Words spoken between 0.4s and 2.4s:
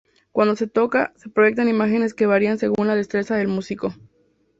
se toca, se proyectan imágenes que